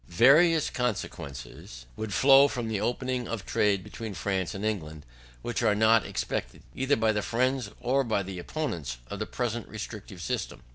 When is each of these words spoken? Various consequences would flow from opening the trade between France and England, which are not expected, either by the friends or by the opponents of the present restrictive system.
Various 0.09 0.71
consequences 0.71 1.85
would 1.95 2.11
flow 2.11 2.47
from 2.47 2.73
opening 2.73 3.25
the 3.25 3.37
trade 3.37 3.83
between 3.83 4.15
France 4.15 4.55
and 4.55 4.65
England, 4.65 5.05
which 5.43 5.61
are 5.61 5.75
not 5.75 6.07
expected, 6.07 6.63
either 6.73 6.95
by 6.95 7.11
the 7.11 7.21
friends 7.21 7.69
or 7.81 8.03
by 8.03 8.23
the 8.23 8.39
opponents 8.39 8.97
of 9.11 9.19
the 9.19 9.27
present 9.27 9.67
restrictive 9.67 10.19
system. 10.19 10.63